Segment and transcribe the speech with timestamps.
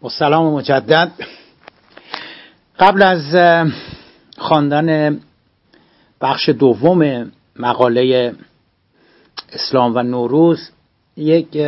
[0.00, 1.12] با سلام مجدد.
[2.78, 3.36] قبل از
[4.38, 5.20] خواندن
[6.20, 8.34] بخش دوم مقاله
[9.52, 10.70] اسلام و نوروز
[11.16, 11.58] یک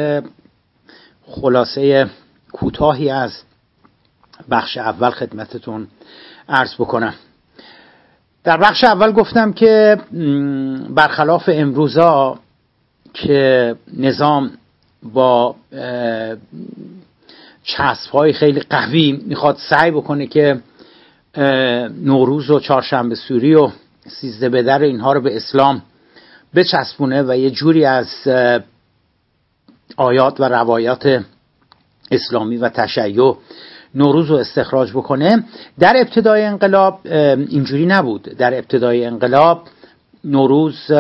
[1.26, 2.10] خلاصه
[2.52, 3.42] کوتاهی از
[4.50, 5.88] بخش اول خدمتتون
[6.48, 7.14] عرض بکنم.
[8.44, 9.98] در بخش اول گفتم که
[10.90, 12.38] برخلاف امروزا
[13.14, 14.50] که نظام
[15.02, 15.56] با
[17.64, 20.60] چسب های خیلی قوی می‌خواد سعی بکنه که
[22.02, 23.70] نوروز و چهارشنبه سوری و
[24.06, 25.82] سیزده بدر اینها رو به اسلام
[26.54, 28.08] بچسبونه و یه جوری از
[29.96, 31.24] آیات و روایات
[32.10, 33.36] اسلامی و تشیع
[33.94, 35.44] نوروز رو استخراج بکنه.
[35.78, 38.22] در ابتدای انقلاب اینجوری نبود.
[38.22, 39.62] در ابتدای انقلاب
[40.24, 40.90] نوروز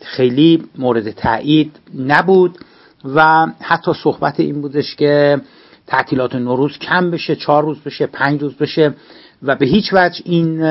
[0.00, 2.58] خیلی مورد تایید نبود
[3.04, 5.40] و حتی صحبت این بودش که
[5.86, 8.94] تعطیلات نوروز کم بشه چهار روز بشه پنج روز بشه
[9.42, 10.62] و به هیچ وجه این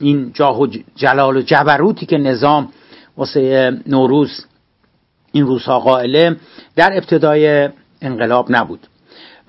[0.00, 2.68] این جاه و جلال و جبروتی که نظام
[3.16, 4.46] واسه نوروز
[5.32, 6.36] این روزها قائله
[6.76, 7.68] در ابتدای
[8.02, 8.80] انقلاب نبود.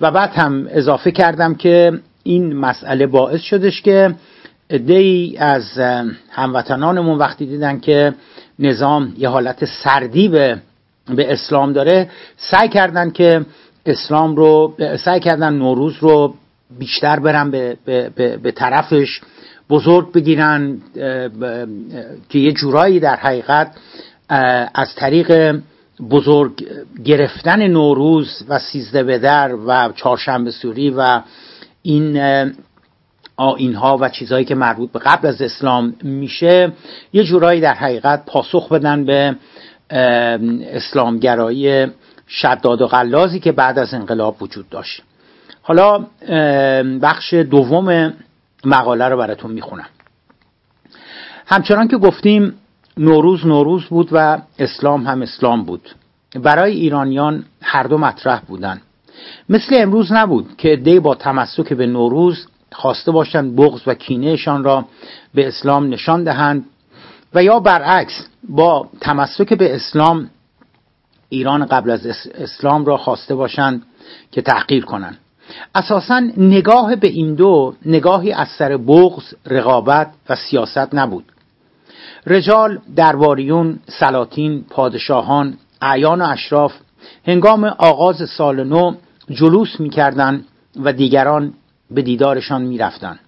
[0.00, 4.14] و بعد هم اضافه کردم که این مسئله باعث شدش که
[4.70, 5.78] ای از
[6.30, 8.14] هموطنانمون وقتی دیدن که
[8.58, 10.58] نظام یه حالت سردی به,
[11.08, 13.46] به اسلام داره سعی کردن که
[13.88, 16.34] اسلام رو سعی کردن نوروز رو
[16.78, 19.20] بیشتر برن به, به, به طرفش
[19.70, 20.78] بزرگ بگیرن
[22.28, 23.76] که یه جورایی در حقیقت
[24.74, 25.60] از طریق
[26.10, 26.66] بزرگ
[27.04, 31.20] گرفتن نوروز و سیزده بدر و چهارشنبه سوری و
[31.82, 32.20] این
[33.36, 36.72] آینها و چیزهایی که مربوط به قبل از اسلام میشه
[37.12, 39.36] یه جورایی در حقیقت پاسخ بدن به
[40.72, 41.86] اسلامگرایی
[42.28, 45.02] شداد و غلازی که بعد از انقلاب وجود داشت.
[45.62, 46.06] حالا
[47.02, 48.12] بخش دوم
[48.64, 49.88] مقاله رو براتون می‌خونم.
[51.46, 52.54] همچنان که گفتیم
[52.96, 55.88] نوروز نوروز بود و اسلام هم اسلام بود.
[56.42, 58.80] برای ایرانیان هر دو مطرح بودن.
[59.48, 64.84] مثل امروز نبود که دی با تمسک به نوروز خواسته باشند بغض و کینهشان را
[65.34, 66.64] به اسلام نشان دهند
[67.34, 70.30] و یا برعکس با تمسک به اسلام
[71.28, 73.82] ایران قبل از اسلام را خواسته باشند
[74.32, 75.18] که تحقیر کنند.
[75.74, 81.24] اساسا نگاه به این دو نگاهی از سر بغض رقابت و سیاست نبود.
[82.26, 86.72] رجال درباریون سلاطین پادشاهان اعیان و اشراف
[87.26, 88.94] هنگام آغاز سال نو
[89.30, 90.44] جلوس می‌کردند
[90.76, 91.52] و دیگران
[91.90, 93.18] به دیدارشان می‌رفتند.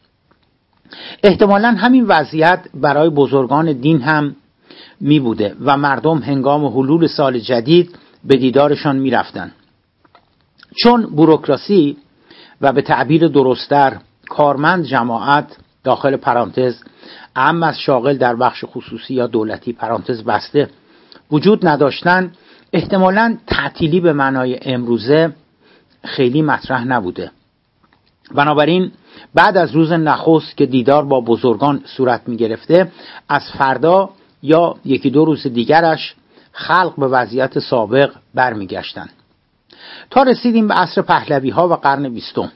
[1.23, 4.37] احتمالا همین وضعیت برای بزرگان دین هم
[5.01, 9.53] می بوده و مردم هنگام حلول سال جدید به دیدارشان می رفتن.
[10.77, 11.97] چون بوروکراسی
[12.61, 13.97] و به تعبیر درستتر
[14.29, 16.83] کارمند جماعت داخل پرانتز
[17.37, 20.69] اهم از شاغل در بخش خصوصی یا دولتی پرانتز بسته
[21.31, 22.33] وجود نداشتن
[22.73, 25.33] احتمالا تعطیلی به معنای امروزه
[26.05, 27.31] خیلی مطرح نبوده
[28.35, 28.93] بنابراین
[29.35, 32.93] بعد از روز نخست که دیدار با بزرگان صورت می گرفته
[33.29, 34.11] از فردا
[34.43, 36.15] یا یکی دو روز دیگرش
[36.53, 39.11] خلق به وضعیت سابق برمیگشتند
[40.11, 42.53] تا رسیدیم به عصر پهلوی ها و قرن بیستم.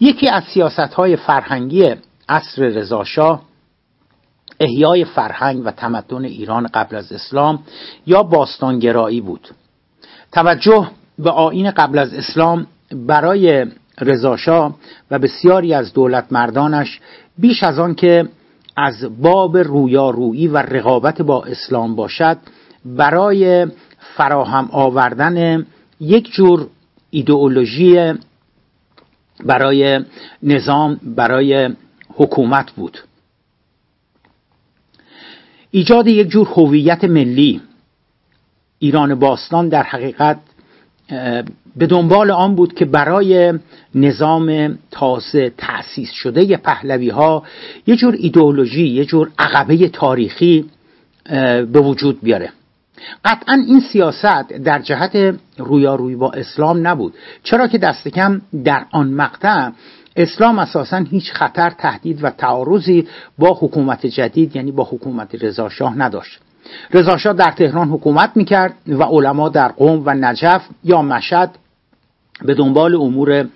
[0.00, 1.94] یکی از سیاست های فرهنگی
[2.28, 3.42] عصر رضاشاه
[4.60, 7.62] احیای فرهنگ و تمدن ایران قبل از اسلام
[8.06, 9.48] یا باستانگرایی بود.
[10.32, 13.66] توجه به آین قبل از اسلام برای
[14.00, 14.74] رضاشاه
[15.10, 17.00] و بسیاری از دولت مردانش
[17.38, 18.28] بیش از آن که
[18.76, 22.38] از باب رویارویی و رقابت با اسلام باشد
[22.84, 23.66] برای
[23.98, 25.66] فراهم آوردن
[26.00, 26.68] یک جور
[27.10, 28.12] ایدئولوژی
[29.44, 30.00] برای
[30.42, 31.70] نظام برای
[32.08, 32.98] حکومت بود.
[35.70, 37.62] ایجاد یک جور هویت ملی.
[38.78, 40.38] ایران باستان در حقیقت
[41.76, 43.52] به دنبال آن بود که برای
[43.94, 47.42] نظام تازه تأسیس شده پهلوی ها
[47.86, 50.64] یه جور ایدئولوژی یه جور عقبه تاریخی
[51.72, 52.52] به وجود بیاره.
[53.24, 57.14] قطعا این سیاست در جهت رویارویی با اسلام نبود.
[57.42, 59.70] چرا که دست کم در آن مقطع
[60.16, 63.08] اسلام اساسا هیچ خطر تهدید و تعارضی
[63.38, 66.40] با حکومت جدید یعنی با حکومت رضاشاه نداشت.
[66.90, 71.50] رضاشاه در تهران حکومت می‌کرد و علما در قوم و نجف یا مشد
[72.42, 73.46] به دنبال امور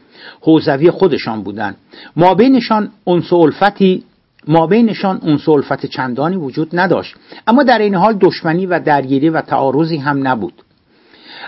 [0.40, 1.76] حوزوی خودشان بودند.
[2.16, 4.04] ما بینشان انس الفتی
[4.48, 7.14] ما بینشان انس الفت چندانی وجود نداشت.
[7.46, 10.52] اما در این حال دشمنی و درگیری و تعارضی هم نبود.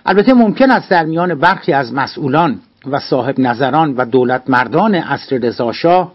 [0.06, 2.60] البته ممکن است در میان برخی از مسئولان
[2.90, 6.12] و صاحب نظران و دولت مردان عصر رضاشاه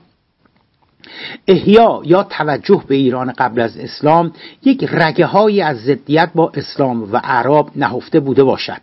[1.47, 4.31] احیا یا توجه به ایران قبل از اسلام
[4.63, 8.81] یک رگه های از ضدیت با اسلام و عرب نهفته بوده باشد.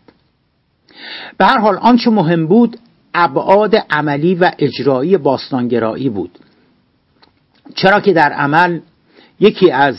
[1.39, 2.79] به هر حال آنچه مهم بود
[3.15, 6.39] ابعاد عملی و اجرایی باستانگرایی بود.
[7.75, 8.81] چرا که در عمل
[9.41, 9.97] یکی از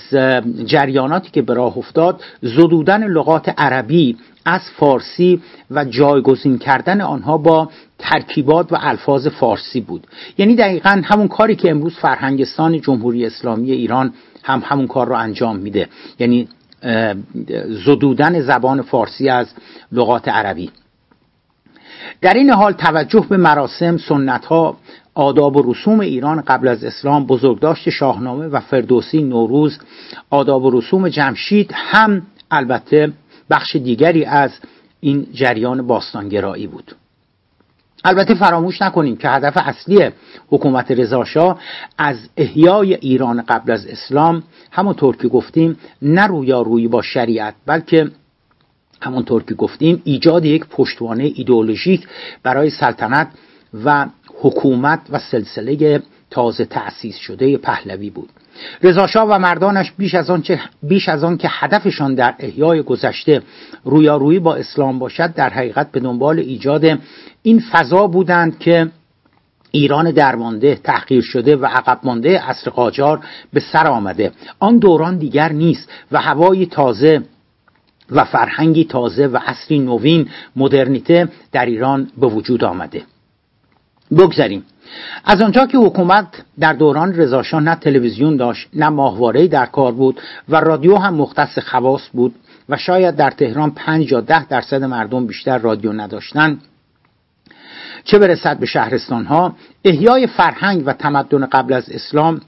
[0.66, 7.70] جریاناتی که به راه افتاد زدودن لغات عربی از فارسی و جایگزین کردن آنها با
[8.00, 10.08] ترکیبات و الفاظ فارسی بود.
[10.38, 14.14] یعنی دقیقا همون کاری که امروز فرهنگستان جمهوری اسلامی ایران
[14.44, 15.90] هم همون کار رو انجام میده.
[16.20, 16.48] یعنی
[17.86, 19.48] زدودن زبان فارسی از
[19.92, 20.72] لغات عربی.
[22.22, 24.78] در این حال توجه به مراسم سنت ها
[25.14, 29.80] آداب و رسوم ایران قبل از اسلام بزرگداشت شاهنامه و فردوسی نوروز
[30.30, 32.22] آداب و رسوم جمشید هم
[32.52, 33.14] البته
[33.50, 34.52] بخش دیگری از
[35.00, 36.96] این جریان باستانگرایی بود.
[38.06, 40.10] البته فراموش نکنیم که هدف اصلی
[40.50, 41.60] حکومت رضاشاه
[41.98, 48.12] از احیای ایران قبل از اسلام همونطور که گفتیم نه رویارویی با شریعت بلکه
[49.02, 52.08] همونطور که گفتیم ایجاد یک پشتوانه ایدئولوژیک
[52.44, 53.28] برای سلطنت
[53.86, 54.08] و
[54.42, 58.30] حکومت و سلسله تازه تأسیس شده پهلوی بود.
[58.84, 60.44] رضاشاه و مردانش بیش از, آن
[60.84, 63.42] بیش از آن که هدفشان در احیای گذشته
[63.84, 67.00] رویارویی با اسلام باشد در حقیقت به دنبال ایجاد
[67.44, 68.92] این فضا بودند که
[69.72, 73.20] ایران درمانده تحقیر شده و عقب مانده عصر قاجار
[73.54, 74.32] به سر آمده.
[74.60, 77.22] آن دوران دیگر نیست و هوایی تازه
[78.12, 83.04] و فرهنگی تازه و عصری نوین مدرنیته در ایران به وجود آمده.
[84.18, 84.64] بگذاریم
[85.26, 86.28] از آنجا که حکومت
[86.60, 91.60] در دوران رضاشاه نه تلویزیون داشت نه ماهواره در کار بود و رادیو هم مختص
[91.60, 92.36] خواص بود
[92.70, 96.62] و شاید در تهران پنج یا ده درصد مردم بیشتر رادیو نداشتند
[98.04, 99.56] چه برسد به شهرستان ها
[99.86, 102.42] احیای فرهنگ و تمدن قبل از اسلام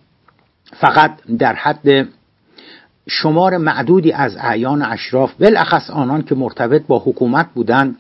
[0.74, 2.08] فقط در حد
[3.10, 7.96] شمار معدودی از اعیان اشراف بالاخص آنان که مرتبط با حکومت بودند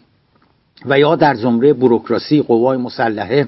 [0.85, 3.47] و یا در زمره بروکراسی قوای مسلحه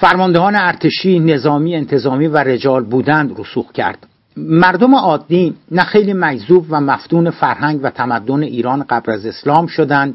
[0.00, 4.06] فرماندهان ارتشی نظامی انتظامی و رجال بودند رسوخ کرد.
[4.36, 10.14] مردم عادی نه خیلی مجذوب و مفتون فرهنگ و تمدن ایران قبل از اسلام شدند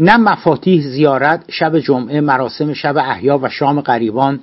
[0.00, 4.40] نه مفاتیح زیارت شب جمعه مراسم شب احیا و شام غریبان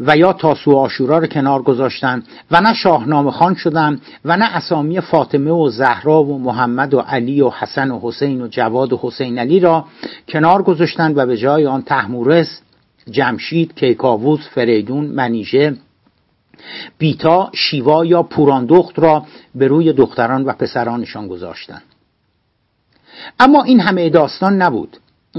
[0.00, 5.00] و یا تاسو آشورا رو کنار گذاشتن و نه شاهنامه خان شدن و نه اسامی
[5.00, 9.38] فاطمه و زهرا و محمد و علی و حسن و حسین و جواد و حسین
[9.38, 9.84] علی را
[10.28, 12.60] کنار گذاشتند و به جای آن تحمورس
[13.10, 15.76] جمشید کیکاووس فریدون منیژه
[16.98, 21.82] بیتا شیوا یا پوراندخت را به روی دختران و پسرانشان گذاشتند.
[23.40, 24.96] اما این همه داستان نبود.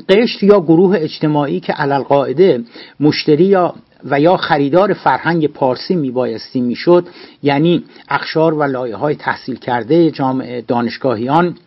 [0.10, 2.64] قشت یا گروه اجتماعی که علالقاعده
[3.00, 7.08] مشتری یا و یا خریدار فرهنگ پارسی میبایستی می‌شد
[7.44, 11.58] یعنی اخشار و لایه های تحصیل کرده جامعه دانشگاهیان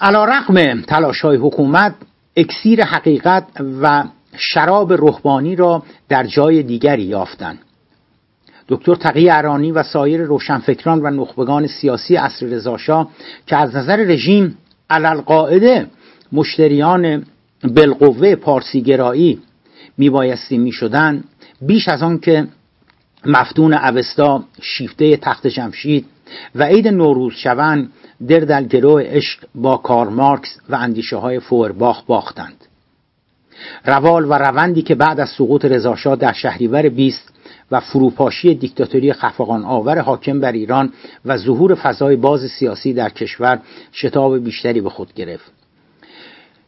[0.00, 1.94] علا رقم تلاش های حکومت
[2.36, 3.44] اکسیر حقیقت
[3.82, 4.04] و
[4.36, 7.58] شراب روحانی را در جای دیگری یافتند.
[8.68, 13.10] دکتر تقی ارانی و سایر روشنفکران و نخبگان سیاسی عصر رضاشاه
[13.46, 14.58] که از نظر رژیم
[14.90, 15.86] علالقاعده
[16.32, 17.26] مشتریان
[17.64, 19.40] بالقوه پارسیگرایی
[19.98, 21.24] میبایستی می‌شدن
[21.62, 22.46] بیش از آن که
[23.26, 26.06] مفتون اوستا شیفته تخت جمشید
[26.54, 27.92] و عید نوروز شوند
[28.28, 32.64] در در گروه عشق با کار مارکس و اندیشه های فورباخ باختند.
[33.84, 37.32] روال و روندی که بعد از سقوط رضاشاه در شهریور 20
[37.70, 40.92] و فروپاشی دیکتاتوری خفقان آور حاکم بر ایران
[41.24, 43.60] و ظهور فضای باز سیاسی در کشور
[43.92, 45.52] شتاب بیشتری به خود گرفت.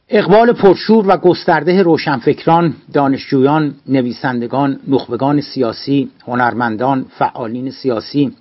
[0.09, 8.33] اقبال پرشور و گسترده روشنفکران، دانشجویان، نویسندگان، نخبگان سیاسی، هنرمندان، فعالین سیاسی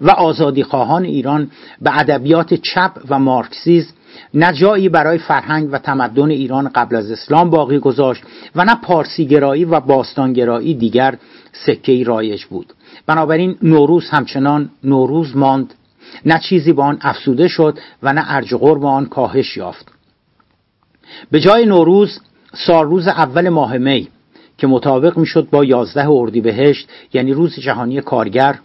[0.00, 1.50] و آزادیخواهان ایران
[1.82, 3.92] به ادبیات چپ و مارکسیزم
[4.34, 8.22] نه جایی برای فرهنگ و تمدن ایران قبل از اسلام باقی گذاشت
[8.56, 11.18] و نه پارسیگرایی و باستانگرایی دیگر
[11.52, 12.72] سکه رایج بود.
[13.06, 15.74] بنابراین نوروز همچنان نوروز ماند.
[16.26, 19.92] نه چیزی با آن افسوده شد و نه ارج با آن کاهش یافت.
[21.30, 22.20] به جای نوروز
[22.54, 24.08] سال روز اول ماه می
[24.58, 28.58] که مطابق می‌شد با 11 اردیبهشت یعنی روز جهانی کارگر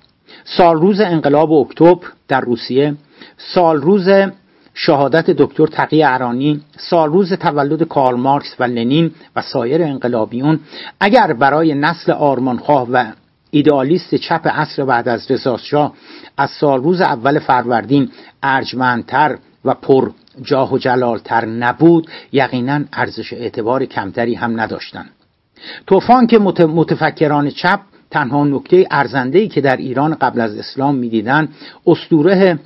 [0.43, 2.95] سال روز انقلاب اکتبر در روسیه
[3.37, 4.09] سال روز
[4.73, 10.59] شهادت دکتر تقی ارانی سال روز تولد کارل مارکس و لنین و سایر انقلابیون.
[10.99, 13.05] اگر برای نسل آرمانخواه و
[13.51, 15.93] ایدئالیست چپ عصر بعد از رضاشاه
[16.37, 18.11] از سال روز اول فروردین
[18.43, 20.09] ارجمندتر و پر
[20.41, 25.09] جاه و جلالتر نبود یقینا ارزش اعتبار کمتری هم نداشتند
[25.87, 27.79] توفان که متفکران چپ
[28.11, 31.49] تنها نکته ارزنده که در ایران قبل از اسلام می‌دیدند
[31.87, 32.59] استوره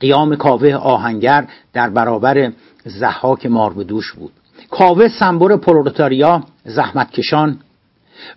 [0.00, 2.52] قیام کاوه آهنگر در برابر
[2.84, 4.32] زحاک ماربدوش بود.
[4.70, 7.58] کاوه سمبر پرولتاریا زحمتکشان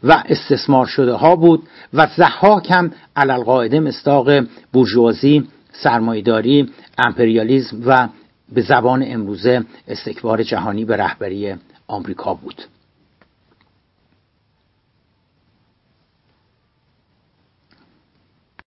[0.03, 8.07] و استثمار شده ها بود و زحاک هم علالقاعده مستاق بورژوازی سرمایداری امپریالیزم و
[8.53, 11.55] به زبان امروزه استکبار جهانی به رهبری
[11.87, 12.61] آمریکا بود.